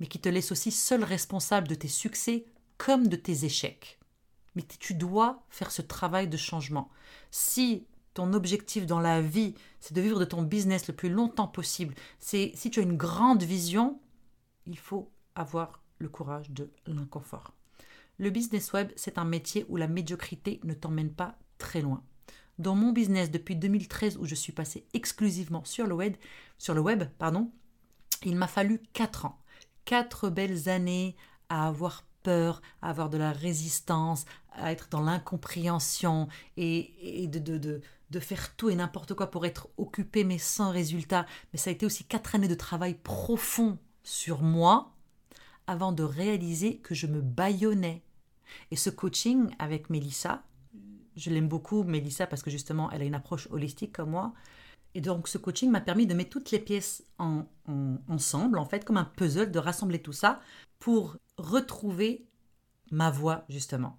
mais 0.00 0.06
qui 0.06 0.18
te 0.18 0.28
laisse 0.28 0.50
aussi 0.50 0.72
seul 0.72 1.04
responsable 1.04 1.68
de 1.68 1.76
tes 1.76 1.88
succès 1.88 2.44
comme 2.76 3.06
de 3.06 3.14
tes 3.14 3.44
échecs. 3.44 4.00
Mais 4.56 4.62
tu 4.62 4.94
dois 4.94 5.44
faire 5.48 5.70
ce 5.70 5.80
travail 5.80 6.26
de 6.26 6.36
changement. 6.36 6.90
Si 7.30 7.86
ton 8.14 8.32
objectif 8.32 8.86
dans 8.86 9.00
la 9.00 9.22
vie, 9.22 9.54
c'est 9.78 9.94
de 9.94 10.00
vivre 10.00 10.18
de 10.18 10.24
ton 10.24 10.42
business 10.42 10.88
le 10.88 10.94
plus 10.94 11.08
longtemps 11.08 11.48
possible, 11.48 11.94
c'est 12.18 12.50
si 12.56 12.68
tu 12.68 12.80
as 12.80 12.84
une 12.84 12.96
grande 12.96 13.44
vision, 13.44 14.00
il 14.66 14.78
faut 14.78 15.12
avoir 15.36 15.84
le 15.98 16.08
courage 16.08 16.50
de 16.50 16.68
l'inconfort. 16.86 17.52
Le 18.18 18.30
business 18.30 18.72
web, 18.72 18.92
c'est 18.96 19.18
un 19.18 19.24
métier 19.24 19.66
où 19.68 19.76
la 19.76 19.88
médiocrité 19.88 20.60
ne 20.64 20.74
t'emmène 20.74 21.12
pas 21.12 21.36
très 21.58 21.80
loin. 21.80 22.02
Dans 22.58 22.76
mon 22.76 22.92
business 22.92 23.30
depuis 23.30 23.56
2013 23.56 24.16
où 24.18 24.26
je 24.26 24.36
suis 24.36 24.52
passé 24.52 24.86
exclusivement 24.94 25.64
sur 25.64 25.86
le 25.86 25.94
web, 25.94 26.16
sur 26.56 26.74
le 26.74 26.80
web 26.80 27.04
pardon, 27.18 27.50
il 28.24 28.36
m'a 28.36 28.46
fallu 28.46 28.80
4 28.92 29.26
ans. 29.26 29.38
4 29.84 30.30
belles 30.30 30.68
années 30.68 31.16
à 31.48 31.66
avoir 31.66 32.04
peur, 32.22 32.62
à 32.80 32.90
avoir 32.90 33.10
de 33.10 33.18
la 33.18 33.32
résistance, 33.32 34.24
à 34.52 34.70
être 34.72 34.88
dans 34.88 35.02
l'incompréhension 35.02 36.28
et, 36.56 37.28
de, 37.28 38.20
faire 38.20 38.54
tout 38.56 38.70
et 38.70 38.76
n'importe 38.76 39.14
quoi 39.14 39.30
pour 39.30 39.44
être 39.46 39.68
occupé 39.76 40.22
mais 40.22 40.38
sans 40.38 40.70
résultat. 40.70 41.26
Mais 41.52 41.58
ça 41.58 41.70
a 41.70 41.72
été 41.72 41.84
aussi 41.84 42.04
quatre 42.04 42.36
années 42.36 42.48
de 42.48 42.54
travail 42.54 42.94
profond 42.94 43.78
sur 44.04 44.42
moi 44.42 44.92
avant 45.66 45.92
de 45.92 46.02
réaliser 46.02 46.78
que 46.78 46.94
je 46.94 47.06
me 47.06 47.20
bâillonnais. 47.20 48.03
Et 48.70 48.76
ce 48.76 48.90
coaching 48.90 49.50
avec 49.58 49.90
Mélissa, 49.90 50.44
je 51.16 51.30
l'aime 51.30 51.48
beaucoup, 51.48 51.84
Mélissa, 51.84 52.26
parce 52.26 52.42
que 52.42 52.50
justement, 52.50 52.90
elle 52.90 53.02
a 53.02 53.04
une 53.04 53.14
approche 53.14 53.48
holistique 53.50 53.92
comme 53.92 54.10
moi. 54.10 54.34
Et 54.94 55.00
donc, 55.00 55.28
ce 55.28 55.38
coaching 55.38 55.70
m'a 55.70 55.80
permis 55.80 56.06
de 56.06 56.14
mettre 56.14 56.30
toutes 56.30 56.50
les 56.50 56.58
pièces 56.58 57.04
en, 57.18 57.46
ensemble, 58.08 58.58
en 58.58 58.64
fait, 58.64 58.84
comme 58.84 58.96
un 58.96 59.04
puzzle, 59.04 59.50
de 59.50 59.58
rassembler 59.58 60.00
tout 60.00 60.12
ça 60.12 60.40
pour 60.78 61.16
retrouver 61.36 62.26
ma 62.90 63.10
voix, 63.10 63.44
justement. 63.48 63.98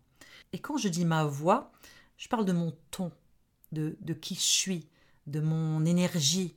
Et 0.54 0.60
quand 0.60 0.78
je 0.78 0.88
dis 0.88 1.06
ma 1.06 1.26
voix, 1.26 1.72
je 2.18 2.30
parle 2.30 2.46
de 2.46 2.54
mon 2.54 2.74
ton, 2.92 3.12
de, 3.72 4.14
qui 4.14 4.36
je 4.36 4.42
suis, 4.42 4.90
de 5.28 5.42
mon 5.42 5.86
énergie, 5.86 6.56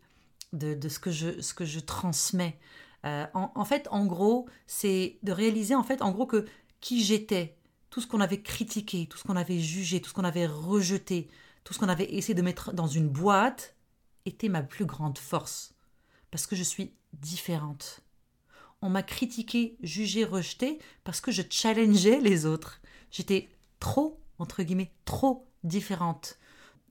de, 0.53 0.89
ce, 0.89 0.99
que 0.99 1.11
je, 1.11 1.41
ce 1.41 1.53
que 1.53 1.65
je 1.65 1.81
transmets. 1.81 2.59
Euh, 3.05 3.27
en, 3.35 3.65
fait, 3.65 3.89
en 3.91 4.07
gros, 4.07 4.49
c'est 4.67 5.19
de 5.23 5.33
réaliser 5.33 5.75
en 5.75 5.83
fait, 5.83 6.03
en 6.03 6.13
gros, 6.13 6.27
que 6.27 6.47
qui 6.81 7.03
j'étais, 7.03 7.58
tout 7.91 8.01
ce 8.01 8.07
qu'on 8.07 8.21
avait 8.21 8.43
critiqué, 8.43 9.07
tout 9.07 9.19
ce 9.19 9.25
qu'on 9.25 9.37
avait 9.37 9.61
jugé, 9.61 10.01
tout 10.01 10.11
ce 10.11 10.15
qu'on 10.15 10.25
avait 10.25 10.47
rejeté, 10.47 11.29
tout 11.65 11.75
ce 11.75 11.79
qu'on 11.79 11.89
avait 11.89 12.15
essayé 12.15 12.35
de 12.35 12.43
mettre 12.43 12.73
dans 12.73 12.87
une 12.87 13.09
boîte, 13.09 13.75
était 14.27 14.49
ma 14.49 14.63
plus 14.63 14.85
grande 14.85 15.19
force. 15.19 15.75
Parce 16.31 16.47
que 16.47 16.57
je 16.57 16.63
suis 16.63 16.93
différente. 17.15 18.01
On 18.83 18.91
m'a 18.91 19.03
critiqué, 19.03 19.77
jugé, 19.83 20.25
rejeté 20.25 20.79
parce 21.03 21.21
que 21.21 21.33
je 21.33 21.43
challengeais 21.49 22.21
les 22.21 22.47
autres. 22.47 22.81
J'étais 23.11 23.49
trop, 23.81 24.21
entre 24.39 24.63
guillemets, 24.63 24.93
trop 25.05 25.49
différente 25.65 26.39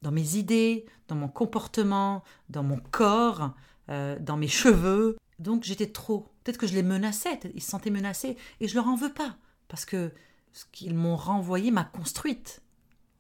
dans 0.02 0.12
mes 0.12 0.36
idées, 0.36 0.86
dans 1.08 1.16
mon 1.16 1.28
comportement, 1.28 2.24
dans 2.50 2.64
mon 2.64 2.80
corps, 2.92 3.54
euh, 3.90 4.18
dans 4.20 4.38
mes 4.38 4.48
cheveux. 4.48 5.18
Donc 5.40 5.64
j'étais 5.64 5.92
trop. 5.92 6.28
Peut-être 6.44 6.58
que 6.58 6.68
je 6.68 6.76
les 6.76 6.84
menaçais, 6.84 7.40
ils 7.54 7.62
se 7.62 7.70
sentaient 7.70 7.90
menacés. 7.90 8.38
Et 8.60 8.68
je 8.68 8.76
leur 8.76 8.88
en 8.88 8.96
veux 8.96 9.14
pas. 9.14 9.38
Parce 9.68 9.86
que 9.86 10.12
ce 10.58 10.66
qu'ils 10.72 10.96
m'ont 10.96 11.16
renvoyé 11.16 11.70
m'a 11.70 11.84
construite. 11.84 12.64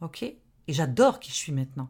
Ok? 0.01 0.23
Et 0.23 0.73
j'adore 0.73 1.19
qui 1.19 1.29
je 1.29 1.35
suis 1.35 1.51
maintenant. 1.51 1.89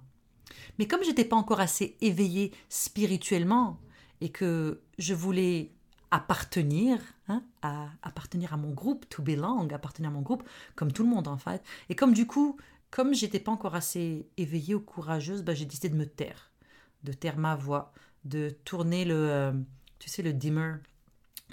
Mais 0.78 0.88
comme 0.88 1.04
j'étais 1.04 1.24
pas 1.24 1.38
encore 1.38 1.62
assez 1.62 1.96
éveillée 2.02 2.52
spirituellement 2.68 3.80
et 4.20 4.30
que 4.30 4.82
je 5.00 5.14
voulais 5.14 5.72
appartenir, 6.12 7.00
hein, 7.30 7.44
à 7.62 7.88
appartenir 8.02 8.54
à 8.54 8.58
mon 8.58 8.72
groupe, 8.72 9.08
to 9.08 9.24
belong, 9.24 9.70
appartenir 9.74 10.10
à 10.10 10.14
mon 10.14 10.22
groupe, 10.22 10.44
comme 10.76 10.92
tout 10.92 11.04
le 11.04 11.10
monde 11.10 11.30
en 11.30 11.38
fait. 11.38 11.64
Et 11.88 11.96
comme 11.96 12.14
du 12.14 12.28
coup, 12.28 12.58
comme 12.92 13.14
j'étais 13.14 13.40
pas 13.40 13.52
encore 13.52 13.76
assez 13.76 14.28
éveillée 14.36 14.76
ou 14.76 14.82
courageuse, 14.82 15.44
bah, 15.44 15.54
j'ai 15.54 15.66
décidé 15.66 15.88
de 15.88 15.96
me 15.96 16.06
taire, 16.06 16.52
de 17.04 17.14
taire 17.14 17.38
ma 17.38 17.56
voix, 17.56 17.94
de 18.26 18.50
tourner 18.50 19.06
le, 19.06 19.16
euh, 19.16 19.54
tu 20.00 20.10
sais, 20.10 20.24
le 20.24 20.34
dimmer. 20.34 20.74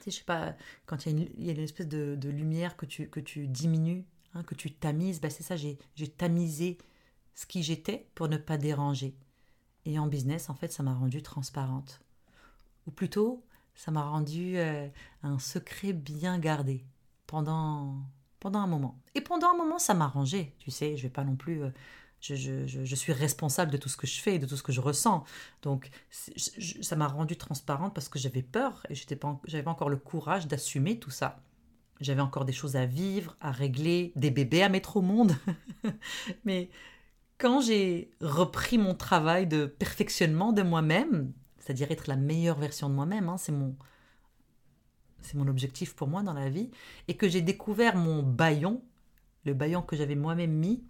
Sais, 0.01 0.11
je 0.11 0.19
sais 0.19 0.25
pas, 0.25 0.55
quand 0.87 1.07
il 1.07 1.29
y, 1.39 1.49
a 1.49 1.53
une, 1.53 1.61
espèce 1.61 1.89
de, 1.89 2.29
lumière 2.29 2.77
que 2.77 2.87
tu, 2.87 3.09
que 3.09 3.21
tu 3.21 3.47
diminues, 3.47 4.05
hein, 4.35 4.43
que 4.43 4.55
tu 4.55 4.73
tamises, 4.73 5.21
bah, 5.21 5.31
c'est 5.31 5.43
ça, 5.43 5.57
j'ai 5.57 5.79
tamisé 6.17 6.79
ce 7.35 7.47
qui 7.47 7.63
j'étais 7.63 8.07
pour 8.15 8.29
ne 8.29 8.37
pas 8.37 8.59
déranger. 8.59 9.15
Et 9.85 9.99
en 9.99 10.07
business, 10.07 10.51
en 10.51 10.55
fait, 10.55 10.73
ça 10.73 10.83
m'a 10.83 10.95
rendue 10.95 11.23
transparente. 11.23 12.01
Ou 12.87 12.91
plutôt, 12.91 13.45
ça 13.75 13.91
m'a 13.91 14.03
rendu 14.03 14.57
euh, 14.57 14.89
un 15.23 15.39
secret 15.39 15.93
bien 15.93 16.39
gardé 16.39 16.85
pendant 17.27 17.97
pendant 18.41 18.61
un 18.61 18.67
moment. 18.67 19.01
Et 19.15 19.23
pendant 19.23 19.49
un 19.49 19.57
moment, 19.57 19.79
ça 19.79 19.95
m'a 19.95 20.05
arrangé. 20.05 20.55
Tu 20.59 20.71
sais, 20.71 20.99
je 20.99 21.05
vais 21.05 21.09
pas 21.09 21.25
non 21.25 21.35
plus. 21.35 21.63
Euh, 21.63 21.71
je, 22.33 22.95
suis 22.95 23.13
responsable 23.13 23.71
de 23.71 23.77
tout 23.77 23.89
ce 23.89 23.97
que 23.97 24.07
je 24.07 24.21
fais, 24.21 24.39
de 24.39 24.47
tout 24.47 24.57
ce 24.57 24.63
que 24.63 24.73
je 24.73 24.81
ressens. 24.81 25.25
Donc, 25.63 25.91
ça 26.11 26.97
m'a 26.97 27.09
rendue 27.09 27.37
transparente 27.37 27.95
parce 27.95 28.09
que 28.09 28.19
j'avais 28.19 28.43
peur 28.43 28.87
et 28.89 28.95
j'étais 28.95 29.17
pas, 29.17 29.39
j'avais 29.45 29.63
pas 29.63 29.71
encore 29.71 29.91
le 29.91 29.99
courage 29.99 30.47
d'assumer 30.47 30.99
tout 30.99 31.11
ça. 31.11 31.43
J'avais 32.01 32.23
encore 32.23 32.45
des 32.45 32.53
choses 32.53 32.77
à 32.77 32.87
vivre, 32.87 33.37
à 33.41 33.53
régler, 33.53 34.13
des 34.17 34.31
bébés 34.31 34.63
à 34.63 34.69
mettre 34.69 34.97
au 34.97 35.03
monde. 35.03 35.37
Mais 36.45 36.71
quand 37.39 37.61
j'ai 37.61 38.11
repris 38.21 38.79
mon 38.79 38.95
travail 38.95 39.47
de 39.47 39.67
perfectionnement 39.67 40.53
de 40.53 40.63
moi-même, 40.63 41.33
c'est-à-dire 41.59 41.91
être 41.91 42.09
la 42.09 42.17
meilleure 42.17 42.59
version 42.59 42.89
de 42.89 42.95
moi-même, 42.95 43.29
hein, 43.29 43.37
c'est 43.37 43.53
mon, 43.53 43.77
c'est 45.21 45.35
mon 45.35 45.47
objectif 45.47 45.95
pour 45.95 46.09
moi 46.09 46.23
dans 46.23 46.33
la 46.33 46.49
vie, 46.49 46.71
et 47.07 47.17
que 47.17 47.29
j'ai 47.29 47.43
découvert 47.43 47.97
mon 47.97 48.23
baillon, 48.23 48.83
le 49.45 49.55
baillon 49.55 49.83
que 49.83 49.95
j'avais 49.95 50.17
moi-même 50.17 50.53
mis, 50.53 50.85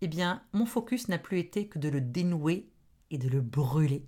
eh 0.00 0.08
bien, 0.08 0.42
mon 0.52 0.66
focus 0.66 1.08
n'a 1.08 1.18
plus 1.18 1.38
été 1.38 1.68
que 1.68 1.78
de 1.78 1.88
le 1.88 2.00
dénouer 2.00 2.68
et 3.10 3.18
de 3.18 3.28
le 3.28 3.40
brûler. 3.40 4.04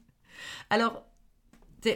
Alors, 0.70 1.04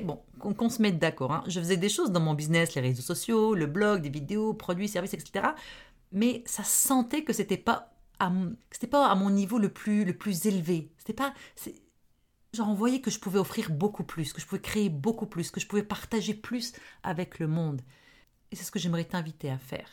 bon, 0.02 0.22
qu'on 0.38 0.68
se 0.68 0.82
mette 0.82 0.98
d'accord, 0.98 1.32
hein. 1.32 1.44
je 1.46 1.60
faisais 1.60 1.76
des 1.76 1.88
choses 1.88 2.10
dans 2.10 2.20
mon 2.20 2.34
business, 2.34 2.74
les 2.74 2.80
réseaux 2.80 3.02
sociaux, 3.02 3.54
le 3.54 3.66
blog, 3.66 4.02
des 4.02 4.10
vidéos, 4.10 4.54
produits, 4.54 4.88
services, 4.88 5.14
etc. 5.14 5.48
Mais 6.12 6.42
ça 6.46 6.64
sentait 6.64 7.24
que 7.24 7.32
c'était 7.32 7.56
pas 7.56 7.94
c'était 8.70 8.86
pas 8.86 9.06
à 9.06 9.14
mon 9.14 9.30
niveau 9.30 9.56
le 9.58 9.70
plus 9.70 10.04
le 10.04 10.12
plus 10.12 10.44
élevé. 10.44 10.92
C'était 10.98 11.14
pas 11.14 11.32
genre 12.52 12.68
on 12.68 12.74
voyait 12.74 13.00
que 13.00 13.10
je 13.10 13.18
pouvais 13.18 13.38
offrir 13.38 13.70
beaucoup 13.70 14.04
plus, 14.04 14.32
que 14.32 14.40
je 14.40 14.46
pouvais 14.46 14.60
créer 14.60 14.88
beaucoup 14.90 15.26
plus, 15.26 15.50
que 15.50 15.60
je 15.60 15.66
pouvais 15.66 15.82
partager 15.82 16.34
plus 16.34 16.72
avec 17.02 17.38
le 17.38 17.46
monde. 17.46 17.80
Et 18.50 18.56
c'est 18.56 18.64
ce 18.64 18.70
que 18.70 18.78
j'aimerais 18.78 19.04
t'inviter 19.04 19.50
à 19.50 19.58
faire. 19.58 19.88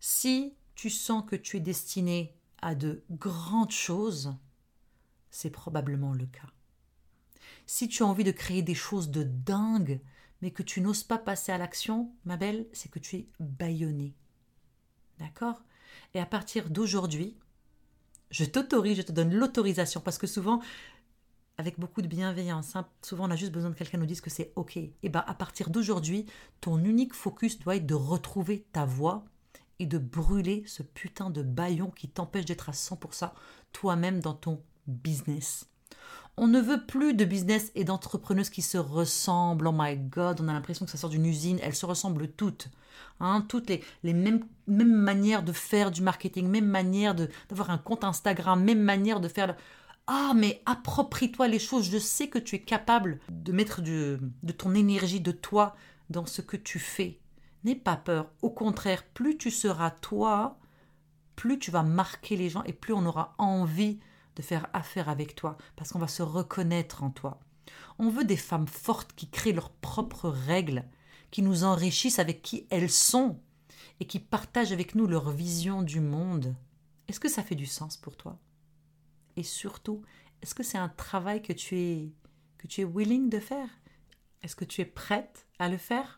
Si 0.00 0.54
tu 0.74 0.90
sens 0.90 1.24
que 1.28 1.36
tu 1.36 1.58
es 1.58 1.60
destiné 1.60 2.37
à 2.62 2.74
de 2.74 3.02
grandes 3.10 3.70
choses, 3.70 4.34
c'est 5.30 5.50
probablement 5.50 6.12
le 6.12 6.26
cas. 6.26 6.48
Si 7.66 7.88
tu 7.88 8.02
as 8.02 8.06
envie 8.06 8.24
de 8.24 8.32
créer 8.32 8.62
des 8.62 8.74
choses 8.74 9.10
de 9.10 9.22
dingue, 9.22 10.00
mais 10.40 10.50
que 10.50 10.62
tu 10.62 10.80
n'oses 10.80 11.02
pas 11.02 11.18
passer 11.18 11.52
à 11.52 11.58
l'action, 11.58 12.12
ma 12.24 12.36
belle, 12.36 12.66
c'est 12.72 12.90
que 12.90 12.98
tu 12.98 13.16
es 13.16 13.28
bâillonné. 13.40 14.14
D'accord? 15.18 15.62
Et 16.14 16.20
à 16.20 16.26
partir 16.26 16.70
d'aujourd'hui, 16.70 17.36
je 18.30 18.44
t'autorise, 18.44 18.98
je 18.98 19.02
te 19.02 19.12
donne 19.12 19.34
l'autorisation, 19.34 20.00
parce 20.00 20.18
que 20.18 20.26
souvent, 20.26 20.60
avec 21.58 21.78
beaucoup 21.78 22.02
de 22.02 22.06
bienveillance. 22.06 22.76
Hein. 22.76 22.88
Souvent, 23.02 23.26
on 23.26 23.30
a 23.30 23.36
juste 23.36 23.52
besoin 23.52 23.70
de 23.70 23.74
quelqu'un 23.74 23.98
nous 23.98 24.06
dise 24.06 24.20
que 24.20 24.30
c'est 24.30 24.52
OK. 24.54 24.76
Et 24.76 25.08
bien, 25.08 25.24
à 25.26 25.34
partir 25.34 25.70
d'aujourd'hui, 25.70 26.24
ton 26.60 26.78
unique 26.82 27.14
focus 27.14 27.58
doit 27.58 27.76
être 27.76 27.86
de 27.86 27.94
retrouver 27.94 28.66
ta 28.72 28.84
voix 28.84 29.24
et 29.78 29.86
de 29.86 29.98
brûler 29.98 30.64
ce 30.66 30.82
putain 30.82 31.30
de 31.30 31.42
baillon 31.42 31.90
qui 31.90 32.08
t'empêche 32.08 32.44
d'être 32.44 32.68
à 32.68 32.72
100% 32.72 33.30
toi-même 33.72 34.20
dans 34.20 34.34
ton 34.34 34.60
business. 34.86 35.66
On 36.36 36.46
ne 36.46 36.60
veut 36.60 36.86
plus 36.86 37.14
de 37.14 37.24
business 37.24 37.72
et 37.74 37.82
d'entrepreneuses 37.82 38.50
qui 38.50 38.62
se 38.62 38.78
ressemblent. 38.78 39.66
Oh 39.66 39.74
my 39.74 39.96
god, 39.96 40.40
on 40.40 40.46
a 40.46 40.52
l'impression 40.52 40.84
que 40.84 40.92
ça 40.92 40.98
sort 40.98 41.10
d'une 41.10 41.26
usine. 41.26 41.58
Elles 41.62 41.74
se 41.74 41.84
ressemblent 41.84 42.28
toutes. 42.28 42.68
Hein, 43.20 43.44
toutes 43.48 43.70
les, 43.70 44.14
mêmes 44.14 44.44
manières 44.68 45.42
de 45.42 45.52
faire 45.52 45.90
du 45.90 46.00
marketing, 46.00 46.46
même 46.46 46.66
manière 46.66 47.16
d'avoir 47.16 47.70
un 47.70 47.78
compte 47.78 48.04
Instagram, 48.04 48.62
même 48.62 48.80
manière 48.80 49.18
de 49.18 49.26
faire. 49.26 49.56
Ah, 50.06 50.32
mais 50.36 50.62
approprie-toi 50.64 51.48
les 51.48 51.58
choses. 51.58 51.90
Je 51.90 51.98
sais 51.98 52.28
que 52.28 52.38
tu 52.38 52.54
es 52.54 52.62
capable 52.62 53.18
de 53.30 53.50
mettre 53.50 53.82
de, 53.82 54.20
ton 54.56 54.74
énergie, 54.74 55.20
de 55.20 55.32
toi, 55.32 55.74
dans 56.08 56.24
ce 56.24 56.40
que 56.40 56.56
tu 56.56 56.78
fais. 56.78 57.18
N'aie 57.64 57.74
pas 57.74 57.96
peur. 57.96 58.30
Au 58.42 58.50
contraire, 58.50 59.04
plus 59.06 59.36
tu 59.36 59.50
seras 59.50 59.90
toi, 59.90 60.58
plus 61.36 61.58
tu 61.58 61.70
vas 61.70 61.82
marquer 61.82 62.36
les 62.36 62.48
gens 62.48 62.62
et 62.64 62.72
plus 62.72 62.92
on 62.92 63.06
aura 63.06 63.34
envie 63.38 64.00
de 64.36 64.42
faire 64.42 64.68
affaire 64.72 65.08
avec 65.08 65.34
toi 65.34 65.58
parce 65.76 65.90
qu'on 65.90 65.98
va 65.98 66.08
se 66.08 66.22
reconnaître 66.22 67.02
en 67.02 67.10
toi. 67.10 67.40
On 67.98 68.08
veut 68.08 68.24
des 68.24 68.36
femmes 68.36 68.68
fortes 68.68 69.12
qui 69.14 69.28
créent 69.28 69.52
leurs 69.52 69.70
propres 69.70 70.28
règles, 70.28 70.84
qui 71.30 71.42
nous 71.42 71.64
enrichissent 71.64 72.18
avec 72.18 72.42
qui 72.42 72.66
elles 72.70 72.90
sont 72.90 73.40
et 74.00 74.06
qui 74.06 74.20
partagent 74.20 74.72
avec 74.72 74.94
nous 74.94 75.06
leur 75.06 75.30
vision 75.30 75.82
du 75.82 76.00
monde. 76.00 76.54
Est-ce 77.08 77.20
que 77.20 77.28
ça 77.28 77.42
fait 77.42 77.54
du 77.54 77.66
sens 77.66 77.96
pour 77.96 78.16
toi? 78.16 78.38
Et 79.36 79.42
surtout, 79.42 80.02
est-ce 80.42 80.54
que 80.54 80.62
c'est 80.62 80.78
un 80.78 80.88
travail 80.88 81.42
que 81.42 81.52
tu 81.52 81.76
es 81.76 82.12
que 82.58 82.66
tu 82.66 82.80
es 82.80 82.84
willing 82.84 83.28
de 83.28 83.40
faire? 83.40 83.68
Est-ce 84.42 84.56
que 84.56 84.64
tu 84.64 84.80
es 84.80 84.84
prête 84.84 85.46
à 85.58 85.68
le 85.68 85.76
faire? 85.76 86.17